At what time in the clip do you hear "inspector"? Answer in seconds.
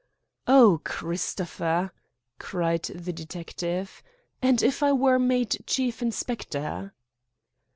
6.01-6.91